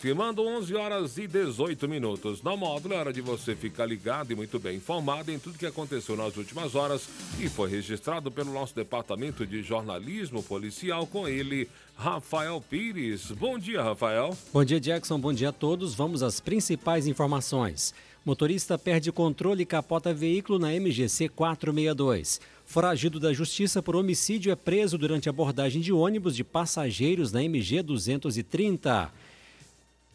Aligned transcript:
Confirmando 0.00 0.42
11 0.42 0.74
horas 0.76 1.18
e 1.18 1.26
18 1.26 1.86
minutos. 1.86 2.42
Na 2.42 2.56
módulo 2.56 2.94
é 2.94 2.96
hora 2.96 3.12
de 3.12 3.20
você 3.20 3.54
ficar 3.54 3.84
ligado 3.84 4.32
e 4.32 4.34
muito 4.34 4.58
bem 4.58 4.78
informado 4.78 5.30
em 5.30 5.38
tudo 5.38 5.58
que 5.58 5.66
aconteceu 5.66 6.16
nas 6.16 6.38
últimas 6.38 6.74
horas 6.74 7.06
e 7.38 7.50
foi 7.50 7.68
registrado 7.68 8.30
pelo 8.30 8.50
nosso 8.50 8.74
departamento 8.74 9.46
de 9.46 9.62
jornalismo 9.62 10.42
policial 10.42 11.06
com 11.06 11.28
ele, 11.28 11.68
Rafael 11.94 12.64
Pires. 12.66 13.30
Bom 13.32 13.58
dia, 13.58 13.82
Rafael. 13.82 14.34
Bom 14.50 14.64
dia, 14.64 14.80
Jackson. 14.80 15.20
Bom 15.20 15.34
dia 15.34 15.50
a 15.50 15.52
todos. 15.52 15.94
Vamos 15.94 16.22
às 16.22 16.40
principais 16.40 17.06
informações. 17.06 17.92
Motorista 18.24 18.78
perde 18.78 19.12
controle 19.12 19.64
e 19.64 19.66
capota 19.66 20.14
veículo 20.14 20.58
na 20.58 20.72
MGC 20.72 21.28
462. 21.28 22.40
Foragido 22.64 23.20
da 23.20 23.34
Justiça 23.34 23.82
por 23.82 23.94
homicídio 23.94 24.50
é 24.50 24.56
preso 24.56 24.96
durante 24.96 25.28
abordagem 25.28 25.82
de 25.82 25.92
ônibus 25.92 26.34
de 26.34 26.42
passageiros 26.42 27.32
na 27.32 27.44
MG 27.44 27.82
230. 27.82 29.12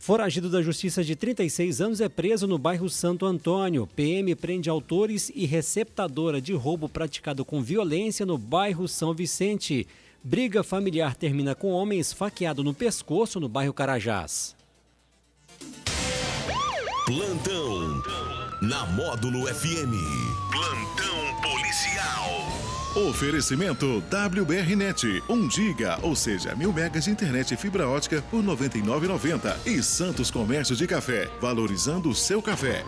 Foragido 0.05 0.51
da 0.51 0.61
Justiça 0.61 1.03
de 1.03 1.15
36 1.15 1.81
anos 1.81 1.99
é 1.99 2.07
preso 2.07 2.45
no 2.45 2.59
bairro 2.59 2.87
Santo 2.87 3.25
Antônio. 3.25 3.87
PM 3.87 4.35
prende 4.35 4.69
autores 4.69 5.31
e 5.33 5.47
receptadora 5.47 6.39
de 6.39 6.53
roubo 6.53 6.87
praticado 6.87 7.43
com 7.43 7.59
violência 7.59 8.23
no 8.23 8.37
bairro 8.37 8.87
São 8.87 9.15
Vicente. 9.15 9.87
Briga 10.23 10.61
familiar 10.61 11.15
termina 11.15 11.55
com 11.55 11.71
homem 11.71 11.99
esfaqueado 11.99 12.63
no 12.63 12.71
pescoço 12.71 13.39
no 13.39 13.49
bairro 13.49 13.73
Carajás. 13.73 14.55
Plantão 17.07 18.03
na 18.61 18.85
Módulo 18.85 19.47
FM. 19.47 19.89
Plantão 20.51 21.41
policial. 21.41 22.74
Oferecimento 22.95 24.01
WBRnet, 24.09 25.21
1 25.27 25.51
giga, 25.51 25.99
ou 26.01 26.15
seja, 26.15 26.55
mil 26.55 26.71
megas 26.71 27.03
de 27.03 27.11
internet 27.11 27.53
e 27.53 27.57
fibra 27.57 27.89
ótica 27.89 28.23
por 28.31 28.39
R$ 28.39 28.47
99,90. 28.47 29.53
E 29.65 29.83
Santos 29.83 30.31
Comércio 30.31 30.77
de 30.77 30.87
Café, 30.87 31.29
valorizando 31.41 32.07
o 32.07 32.15
seu 32.15 32.41
café. 32.41 32.85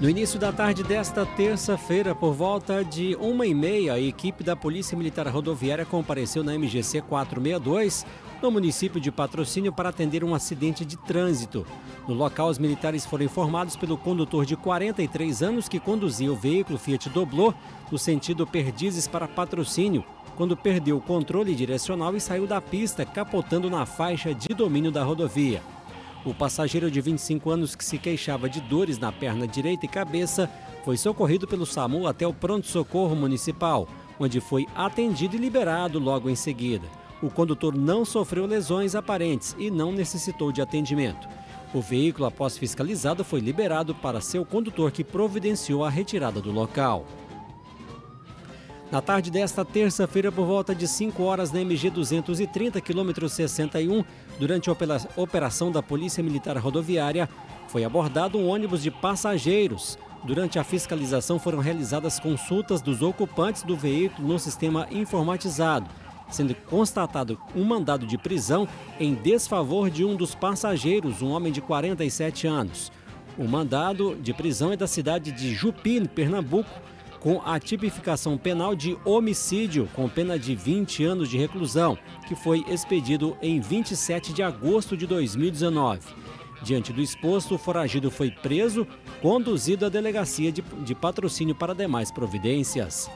No 0.00 0.08
início 0.08 0.40
da 0.40 0.50
tarde 0.50 0.82
desta 0.82 1.26
terça-feira, 1.26 2.14
por 2.14 2.32
volta 2.32 2.82
de 2.82 3.14
uma 3.20 3.46
e 3.46 3.54
meia, 3.54 3.92
a 3.92 4.00
equipe 4.00 4.42
da 4.42 4.56
Polícia 4.56 4.96
Militar 4.96 5.28
Rodoviária 5.28 5.84
compareceu 5.84 6.42
na 6.42 6.54
MGC 6.54 7.02
462, 7.02 8.06
no 8.42 8.50
município 8.50 9.00
de 9.00 9.12
Patrocínio, 9.12 9.72
para 9.72 9.88
atender 9.88 10.24
um 10.24 10.34
acidente 10.34 10.84
de 10.84 10.96
trânsito. 10.96 11.64
No 12.08 12.14
local, 12.14 12.48
os 12.48 12.58
militares 12.58 13.06
foram 13.06 13.24
informados 13.24 13.76
pelo 13.76 13.96
condutor 13.96 14.44
de 14.44 14.56
43 14.56 15.42
anos 15.42 15.68
que 15.68 15.78
conduzia 15.78 16.30
o 16.32 16.36
veículo 16.36 16.78
Fiat 16.78 17.08
Doblô 17.08 17.54
no 17.90 17.96
sentido 17.96 18.46
Perdizes 18.46 19.06
para 19.06 19.28
Patrocínio, 19.28 20.04
quando 20.36 20.56
perdeu 20.56 20.96
o 20.96 21.00
controle 21.00 21.54
direcional 21.54 22.16
e 22.16 22.20
saiu 22.20 22.46
da 22.46 22.60
pista, 22.60 23.04
capotando 23.04 23.70
na 23.70 23.86
faixa 23.86 24.34
de 24.34 24.48
domínio 24.48 24.90
da 24.90 25.04
rodovia. 25.04 25.62
O 26.24 26.34
passageiro 26.34 26.90
de 26.90 27.00
25 27.00 27.50
anos 27.50 27.74
que 27.74 27.84
se 27.84 27.98
queixava 27.98 28.48
de 28.48 28.60
dores 28.60 28.98
na 28.98 29.12
perna 29.12 29.46
direita 29.46 29.86
e 29.86 29.88
cabeça 29.88 30.50
foi 30.84 30.96
socorrido 30.96 31.46
pelo 31.46 31.66
SAMU 31.66 32.06
até 32.06 32.26
o 32.26 32.32
pronto-socorro 32.32 33.14
municipal, 33.14 33.88
onde 34.18 34.40
foi 34.40 34.66
atendido 34.74 35.36
e 35.36 35.38
liberado 35.38 35.98
logo 35.98 36.30
em 36.30 36.36
seguida. 36.36 37.01
O 37.22 37.30
condutor 37.30 37.76
não 37.76 38.04
sofreu 38.04 38.44
lesões 38.44 38.96
aparentes 38.96 39.54
e 39.56 39.70
não 39.70 39.92
necessitou 39.92 40.50
de 40.50 40.60
atendimento. 40.60 41.28
O 41.72 41.80
veículo, 41.80 42.26
após 42.26 42.58
fiscalizado, 42.58 43.24
foi 43.24 43.40
liberado 43.40 43.94
para 43.94 44.20
seu 44.20 44.44
condutor 44.44 44.90
que 44.90 45.04
providenciou 45.04 45.84
a 45.84 45.88
retirada 45.88 46.40
do 46.40 46.50
local. 46.50 47.06
Na 48.90 49.00
tarde 49.00 49.30
desta 49.30 49.64
terça-feira, 49.64 50.30
por 50.30 50.44
volta 50.44 50.74
de 50.74 50.86
5 50.86 51.22
horas 51.22 51.50
na 51.50 51.62
MG 51.62 51.88
230, 51.88 52.78
quilômetro 52.80 53.26
61, 53.26 54.04
durante 54.38 54.68
a 54.68 54.76
operação 55.16 55.70
da 55.70 55.82
Polícia 55.82 56.22
Militar 56.22 56.58
Rodoviária, 56.58 57.26
foi 57.68 57.84
abordado 57.84 58.36
um 58.36 58.48
ônibus 58.48 58.82
de 58.82 58.90
passageiros. 58.90 59.96
Durante 60.24 60.58
a 60.58 60.64
fiscalização 60.64 61.38
foram 61.38 61.58
realizadas 61.58 62.20
consultas 62.20 62.82
dos 62.82 63.00
ocupantes 63.00 63.62
do 63.62 63.74
veículo 63.74 64.28
no 64.28 64.38
sistema 64.38 64.86
informatizado, 64.90 65.88
sendo 66.32 66.54
constatado 66.54 67.38
um 67.54 67.64
mandado 67.64 68.06
de 68.06 68.18
prisão 68.18 68.66
em 68.98 69.14
desfavor 69.14 69.90
de 69.90 70.04
um 70.04 70.16
dos 70.16 70.34
passageiros, 70.34 71.22
um 71.22 71.30
homem 71.30 71.52
de 71.52 71.60
47 71.60 72.46
anos. 72.46 72.90
O 73.38 73.44
mandado 73.44 74.16
de 74.16 74.34
prisão 74.34 74.72
é 74.72 74.76
da 74.76 74.86
cidade 74.86 75.32
de 75.32 75.54
Jupi, 75.54 76.06
Pernambuco, 76.08 76.70
com 77.20 77.40
a 77.44 77.60
tipificação 77.60 78.36
penal 78.36 78.74
de 78.74 78.98
homicídio, 79.04 79.88
com 79.94 80.08
pena 80.08 80.36
de 80.36 80.56
20 80.56 81.04
anos 81.04 81.28
de 81.28 81.38
reclusão, 81.38 81.96
que 82.26 82.34
foi 82.34 82.64
expedido 82.68 83.36
em 83.40 83.60
27 83.60 84.32
de 84.32 84.42
agosto 84.42 84.96
de 84.96 85.06
2019. 85.06 86.00
Diante 86.62 86.92
do 86.92 87.00
exposto, 87.00 87.54
o 87.54 87.58
foragido 87.58 88.10
foi 88.10 88.30
preso, 88.30 88.86
conduzido 89.20 89.86
à 89.86 89.88
delegacia 89.88 90.50
de, 90.50 90.62
de 90.62 90.94
patrocínio 90.94 91.54
para 91.54 91.74
demais 91.74 92.10
providências. 92.10 93.10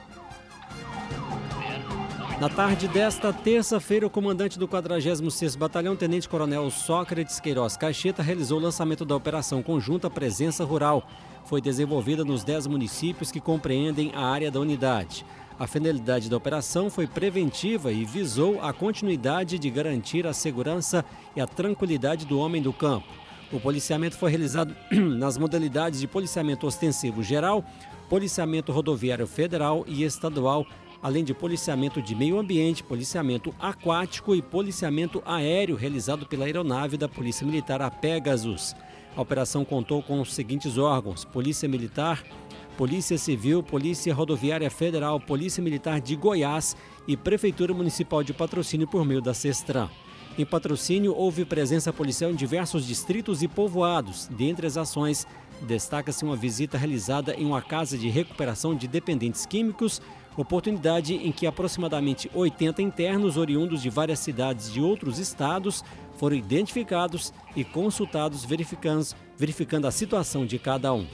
Na 2.38 2.50
tarde 2.50 2.86
desta 2.86 3.32
terça-feira, 3.32 4.06
o 4.06 4.10
comandante 4.10 4.58
do 4.58 4.68
46º 4.68 5.56
Batalhão, 5.56 5.96
Tenente 5.96 6.28
Coronel 6.28 6.70
Sócrates 6.70 7.40
Queiroz 7.40 7.78
Caixeta, 7.78 8.22
realizou 8.22 8.58
o 8.58 8.62
lançamento 8.62 9.06
da 9.06 9.16
Operação 9.16 9.62
Conjunta 9.62 10.10
Presença 10.10 10.62
Rural, 10.62 11.08
foi 11.46 11.62
desenvolvida 11.62 12.26
nos 12.26 12.44
10 12.44 12.66
municípios 12.66 13.32
que 13.32 13.40
compreendem 13.40 14.12
a 14.14 14.20
área 14.20 14.50
da 14.50 14.60
unidade. 14.60 15.24
A 15.58 15.66
finalidade 15.66 16.28
da 16.28 16.36
operação 16.36 16.90
foi 16.90 17.06
preventiva 17.06 17.90
e 17.90 18.04
visou 18.04 18.60
a 18.60 18.70
continuidade 18.70 19.58
de 19.58 19.70
garantir 19.70 20.26
a 20.26 20.34
segurança 20.34 21.02
e 21.34 21.40
a 21.40 21.46
tranquilidade 21.46 22.26
do 22.26 22.38
homem 22.38 22.60
do 22.60 22.72
campo. 22.72 23.08
O 23.50 23.58
policiamento 23.58 24.18
foi 24.18 24.30
realizado 24.30 24.76
nas 24.92 25.38
modalidades 25.38 26.00
de 26.00 26.06
policiamento 26.06 26.66
ostensivo 26.66 27.22
geral, 27.22 27.64
policiamento 28.10 28.72
rodoviário 28.72 29.26
federal 29.26 29.84
e 29.86 30.04
estadual, 30.04 30.66
além 31.06 31.22
de 31.22 31.32
policiamento 31.32 32.02
de 32.02 32.16
meio 32.16 32.36
ambiente, 32.36 32.82
policiamento 32.82 33.54
aquático 33.60 34.34
e 34.34 34.42
policiamento 34.42 35.22
aéreo 35.24 35.76
realizado 35.76 36.26
pela 36.26 36.46
aeronave 36.46 36.96
da 36.96 37.08
Polícia 37.08 37.46
Militar 37.46 37.80
a 37.80 37.88
Pegasus. 37.88 38.74
A 39.14 39.22
operação 39.22 39.64
contou 39.64 40.02
com 40.02 40.20
os 40.20 40.34
seguintes 40.34 40.76
órgãos: 40.76 41.24
Polícia 41.24 41.68
Militar, 41.68 42.24
Polícia 42.76 43.16
Civil, 43.16 43.62
Polícia 43.62 44.12
Rodoviária 44.12 44.68
Federal, 44.68 45.20
Polícia 45.20 45.62
Militar 45.62 46.00
de 46.00 46.16
Goiás 46.16 46.76
e 47.06 47.16
Prefeitura 47.16 47.72
Municipal 47.72 48.24
de 48.24 48.34
Patrocínio 48.34 48.88
por 48.88 49.04
meio 49.04 49.22
da 49.22 49.32
Cestran. 49.32 49.88
Em 50.36 50.44
patrocínio, 50.44 51.14
houve 51.14 51.44
presença 51.44 51.92
policial 51.92 52.32
em 52.32 52.34
diversos 52.34 52.84
distritos 52.84 53.44
e 53.44 53.48
povoados. 53.48 54.26
Dentre 54.26 54.66
as 54.66 54.76
ações, 54.76 55.24
destaca-se 55.62 56.24
uma 56.24 56.36
visita 56.36 56.76
realizada 56.76 57.32
em 57.34 57.46
uma 57.46 57.62
casa 57.62 57.96
de 57.96 58.08
recuperação 58.08 58.74
de 58.74 58.88
dependentes 58.88 59.46
químicos, 59.46 60.02
oportunidade 60.36 61.14
em 61.14 61.32
que 61.32 61.46
aproximadamente 61.46 62.30
80 62.34 62.82
internos 62.82 63.36
oriundos 63.36 63.82
de 63.82 63.90
várias 63.90 64.18
cidades 64.18 64.72
de 64.72 64.80
outros 64.80 65.18
estados 65.18 65.82
foram 66.16 66.36
identificados 66.36 67.32
e 67.54 67.64
consultados 67.64 68.44
verificando, 68.44 69.06
verificando 69.36 69.86
a 69.86 69.90
situação 69.90 70.44
de 70.44 70.58
cada 70.58 70.92
um. 70.92 71.06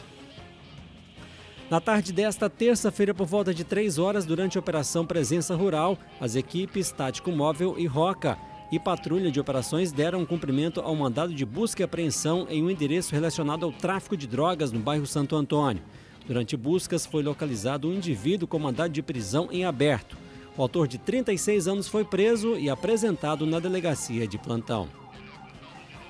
Na 1.71 1.81
tarde 1.81 2.13
desta 2.13 2.51
terça-feira, 2.51 3.15
por 3.15 3.27
volta 3.27 3.55
de 3.55 3.65
3 3.65 3.99
horas, 3.99 4.27
durante 4.27 4.59
a 4.59 4.61
Operação 4.61 5.07
Presença 5.07 5.57
Rural, 5.57 5.97
as 6.21 6.37
equipes 6.37 6.93
Tático 6.93 7.33
Móvel 7.33 7.77
e 7.79 7.87
Roca 7.87 8.37
e 8.71 8.79
Patrulha 8.79 9.31
de 9.31 9.41
Operações 9.41 9.93
deram 9.93 10.27
cumprimento 10.27 10.81
ao 10.81 10.95
mandado 10.95 11.35
de 11.35 11.45
busca 11.45 11.83
e 11.83 11.85
apreensão 11.85 12.47
em 12.51 12.63
um 12.63 12.71
endereço 12.71 13.15
relacionado 13.15 13.65
ao 13.65 13.73
tráfico 13.73 14.17
de 14.17 14.27
drogas 14.27 14.73
no 14.73 14.81
bairro 14.81 15.07
Santo 15.07 15.37
Antônio. 15.37 15.83
Durante 16.27 16.57
buscas, 16.57 17.05
foi 17.05 17.23
localizado 17.23 17.89
um 17.89 17.95
indivíduo 17.95 18.47
com 18.47 18.59
mandado 18.59 18.93
de 18.93 19.03
prisão 19.03 19.49
em 19.51 19.65
aberto. 19.65 20.17
O 20.57 20.63
autor 20.63 20.87
de 20.87 20.99
36 20.99 21.67
anos 21.67 21.89
foi 21.89 22.05
preso 22.05 22.57
e 22.57 22.69
apresentado 22.69 23.47
na 23.47 23.59
delegacia 23.59 24.27
de 24.27 24.39
plantão. 24.39 24.89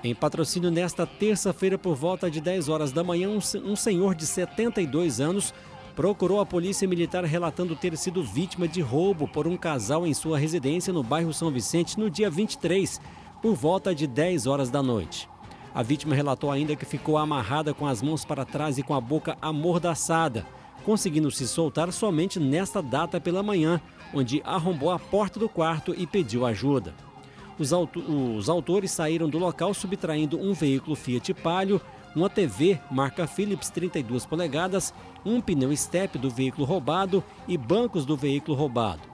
Em 0.04 0.14
patrocínio 0.14 0.70
nesta 0.70 1.06
terça-feira, 1.06 1.78
por 1.78 1.94
volta 1.94 2.28
de 2.28 2.40
10 2.40 2.68
horas 2.68 2.90
da 2.90 3.04
manhã, 3.04 3.28
um 3.28 3.76
senhor 3.76 4.14
de 4.16 4.26
72 4.26 5.20
anos 5.20 5.54
procurou 5.94 6.40
a 6.40 6.46
polícia 6.46 6.88
militar 6.88 7.24
relatando 7.24 7.76
ter 7.76 7.96
sido 7.96 8.22
vítima 8.22 8.66
de 8.66 8.80
roubo 8.80 9.28
por 9.28 9.46
um 9.46 9.56
casal 9.56 10.06
em 10.06 10.12
sua 10.12 10.38
residência 10.38 10.92
no 10.92 11.02
bairro 11.02 11.32
São 11.32 11.50
Vicente 11.50 12.00
no 12.00 12.10
dia 12.10 12.28
23, 12.28 13.00
por 13.40 13.54
volta 13.54 13.94
de 13.94 14.06
10 14.06 14.46
horas 14.46 14.70
da 14.70 14.82
noite. 14.82 15.28
A 15.74 15.82
vítima 15.82 16.14
relatou 16.14 16.50
ainda 16.50 16.76
que 16.76 16.84
ficou 16.84 17.16
amarrada 17.16 17.72
com 17.72 17.86
as 17.86 18.02
mãos 18.02 18.24
para 18.24 18.44
trás 18.44 18.76
e 18.76 18.82
com 18.82 18.94
a 18.94 19.00
boca 19.00 19.36
amordaçada, 19.40 20.46
conseguindo 20.84 21.30
se 21.30 21.48
soltar 21.48 21.90
somente 21.92 22.38
nesta 22.38 22.82
data 22.82 23.20
pela 23.20 23.42
manhã, 23.42 23.80
onde 24.12 24.42
arrombou 24.44 24.90
a 24.90 24.98
porta 24.98 25.40
do 25.40 25.48
quarto 25.48 25.94
e 25.96 26.06
pediu 26.06 26.44
ajuda. 26.44 26.94
Os, 27.58 27.72
auto 27.72 28.00
os 28.00 28.48
autores 28.48 28.90
saíram 28.90 29.28
do 29.28 29.38
local 29.38 29.72
subtraindo 29.72 30.38
um 30.38 30.52
veículo 30.52 30.94
Fiat 30.96 31.32
Palio, 31.34 31.80
uma 32.14 32.28
TV 32.28 32.78
marca 32.90 33.26
Philips 33.26 33.70
32 33.70 34.26
polegadas, 34.26 34.92
um 35.24 35.40
pneu 35.40 35.74
step 35.74 36.18
do 36.18 36.28
veículo 36.28 36.66
roubado 36.66 37.24
e 37.48 37.56
bancos 37.56 38.04
do 38.04 38.16
veículo 38.16 38.56
roubado. 38.56 39.11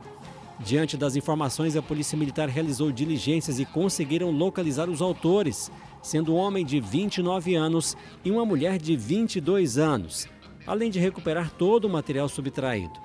Diante 0.60 0.96
das 0.96 1.14
informações, 1.14 1.76
a 1.76 1.82
Polícia 1.82 2.18
Militar 2.18 2.48
realizou 2.48 2.90
diligências 2.90 3.60
e 3.60 3.64
conseguiram 3.64 4.30
localizar 4.30 4.88
os 4.90 5.00
autores, 5.00 5.70
sendo 6.02 6.34
um 6.34 6.36
homem 6.36 6.66
de 6.66 6.80
29 6.80 7.54
anos 7.54 7.96
e 8.24 8.30
uma 8.30 8.44
mulher 8.44 8.76
de 8.76 8.96
22 8.96 9.78
anos, 9.78 10.26
além 10.66 10.90
de 10.90 10.98
recuperar 10.98 11.52
todo 11.52 11.84
o 11.84 11.90
material 11.90 12.28
subtraído. 12.28 12.98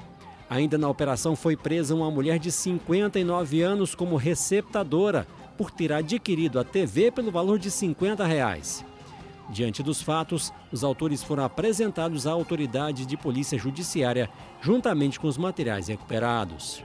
Ainda 0.49 0.77
na 0.77 0.89
operação 0.89 1.35
foi 1.35 1.55
presa 1.55 1.95
uma 1.95 2.09
mulher 2.09 2.39
de 2.39 2.51
59 2.51 3.61
anos 3.61 3.93
como 3.93 4.15
receptadora 4.15 5.27
por 5.57 5.69
ter 5.69 5.93
adquirido 5.93 6.59
a 6.59 6.63
TV 6.63 7.11
pelo 7.11 7.31
valor 7.31 7.59
de 7.59 7.69
50 7.69 8.25
reais. 8.25 8.83
Diante 9.49 9.83
dos 9.83 10.01
fatos, 10.01 10.51
os 10.71 10.83
autores 10.83 11.21
foram 11.21 11.43
apresentados 11.43 12.25
à 12.25 12.31
autoridade 12.31 13.05
de 13.05 13.15
polícia 13.15 13.57
judiciária, 13.59 14.29
juntamente 14.61 15.19
com 15.19 15.27
os 15.27 15.37
materiais 15.37 15.87
recuperados. 15.87 16.83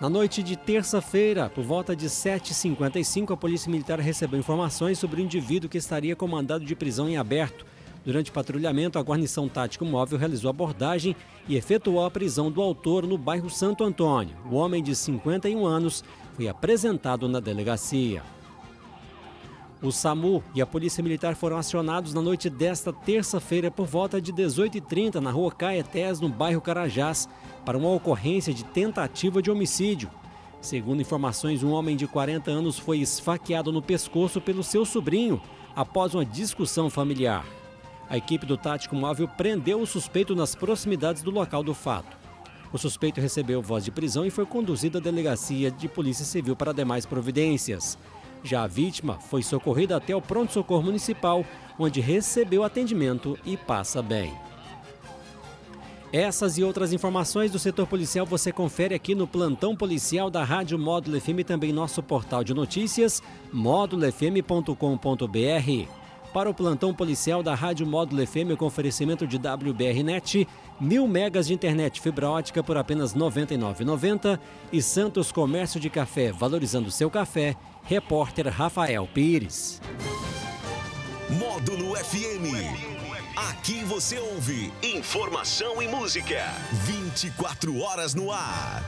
Na 0.00 0.08
noite 0.08 0.42
de 0.42 0.56
terça-feira, 0.56 1.50
por 1.50 1.62
volta 1.62 1.94
de 1.94 2.06
7h55, 2.06 3.34
a 3.34 3.36
Polícia 3.36 3.70
Militar 3.70 4.00
recebeu 4.00 4.40
informações 4.40 4.98
sobre 4.98 5.20
o 5.20 5.22
indivíduo 5.22 5.68
que 5.68 5.76
estaria 5.76 6.16
com 6.16 6.26
mandado 6.26 6.64
de 6.64 6.74
prisão 6.74 7.06
em 7.06 7.18
aberto. 7.18 7.66
Durante 8.02 8.32
patrulhamento, 8.32 8.98
a 8.98 9.02
guarnição 9.02 9.46
tático 9.46 9.84
móvel 9.84 10.18
realizou 10.18 10.48
abordagem 10.48 11.14
e 11.46 11.54
efetuou 11.54 12.02
a 12.02 12.10
prisão 12.10 12.50
do 12.50 12.62
autor 12.62 13.06
no 13.06 13.18
bairro 13.18 13.50
Santo 13.50 13.84
Antônio. 13.84 14.34
O 14.50 14.54
homem 14.54 14.82
de 14.82 14.96
51 14.96 15.66
anos 15.66 16.02
foi 16.34 16.48
apresentado 16.48 17.28
na 17.28 17.38
delegacia. 17.38 18.22
O 19.82 19.90
SAMU 19.90 20.44
e 20.54 20.60
a 20.60 20.66
Polícia 20.66 21.02
Militar 21.02 21.34
foram 21.34 21.56
acionados 21.56 22.12
na 22.12 22.20
noite 22.20 22.50
desta 22.50 22.92
terça-feira 22.92 23.70
por 23.70 23.86
volta 23.86 24.20
de 24.20 24.30
18h30 24.30 25.14
na 25.16 25.30
rua 25.30 25.50
Caetés, 25.50 26.20
no 26.20 26.28
bairro 26.28 26.60
Carajás, 26.60 27.26
para 27.64 27.78
uma 27.78 27.90
ocorrência 27.90 28.52
de 28.52 28.62
tentativa 28.62 29.40
de 29.40 29.50
homicídio. 29.50 30.10
Segundo 30.60 31.00
informações, 31.00 31.62
um 31.62 31.70
homem 31.70 31.96
de 31.96 32.06
40 32.06 32.50
anos 32.50 32.78
foi 32.78 32.98
esfaqueado 32.98 33.72
no 33.72 33.80
pescoço 33.80 34.38
pelo 34.38 34.62
seu 34.62 34.84
sobrinho 34.84 35.40
após 35.74 36.14
uma 36.14 36.26
discussão 36.26 36.90
familiar. 36.90 37.46
A 38.06 38.18
equipe 38.18 38.44
do 38.44 38.58
Tático 38.58 38.94
Móvel 38.94 39.28
prendeu 39.28 39.80
o 39.80 39.86
suspeito 39.86 40.34
nas 40.34 40.54
proximidades 40.54 41.22
do 41.22 41.30
local 41.30 41.62
do 41.62 41.72
fato. 41.72 42.18
O 42.70 42.76
suspeito 42.76 43.18
recebeu 43.18 43.62
voz 43.62 43.82
de 43.82 43.90
prisão 43.90 44.26
e 44.26 44.30
foi 44.30 44.44
conduzido 44.44 44.98
à 44.98 45.00
delegacia 45.00 45.70
de 45.70 45.88
Polícia 45.88 46.26
Civil 46.26 46.54
para 46.54 46.74
demais 46.74 47.06
providências. 47.06 47.96
Já 48.42 48.62
a 48.62 48.66
vítima 48.66 49.18
foi 49.18 49.42
socorrida 49.42 49.96
até 49.96 50.14
o 50.14 50.22
pronto-socorro 50.22 50.82
municipal, 50.82 51.44
onde 51.78 52.00
recebeu 52.00 52.64
atendimento 52.64 53.38
e 53.44 53.56
passa 53.56 54.02
bem. 54.02 54.32
Essas 56.12 56.58
e 56.58 56.64
outras 56.64 56.92
informações 56.92 57.52
do 57.52 57.58
setor 57.58 57.86
policial 57.86 58.26
você 58.26 58.50
confere 58.50 58.94
aqui 58.94 59.14
no 59.14 59.28
plantão 59.28 59.76
policial 59.76 60.28
da 60.28 60.42
Rádio 60.42 60.76
Módulo 60.76 61.20
FM 61.20 61.40
e 61.40 61.44
também 61.44 61.72
nosso 61.72 62.02
portal 62.02 62.42
de 62.42 62.52
notícias 62.52 63.22
módulofm.com.br. 63.52 65.99
Para 66.32 66.48
o 66.48 66.54
plantão 66.54 66.94
policial 66.94 67.42
da 67.42 67.56
Rádio 67.56 67.84
Módulo 67.84 68.24
FM 68.24 68.56
com 68.56 68.64
oferecimento 68.64 69.26
de 69.26 69.36
WBRnet, 69.36 70.46
mil 70.80 71.08
megas 71.08 71.48
de 71.48 71.54
internet 71.54 72.00
fibra 72.00 72.30
ótica 72.30 72.62
por 72.62 72.76
apenas 72.76 73.12
R$ 73.12 73.20
99,90 73.20 74.38
e 74.72 74.80
Santos 74.80 75.32
Comércio 75.32 75.80
de 75.80 75.90
Café, 75.90 76.30
valorizando 76.30 76.88
seu 76.90 77.10
café 77.10 77.56
Repórter 77.82 78.46
Rafael 78.48 79.08
Pires. 79.12 79.80
Módulo 81.30 81.96
FM. 81.96 83.00
Aqui 83.50 83.82
você 83.84 84.18
ouve 84.18 84.72
informação 84.82 85.82
e 85.82 85.88
música. 85.88 86.44
24 86.84 87.76
horas 87.80 88.14
no 88.14 88.30
ar. 88.30 88.78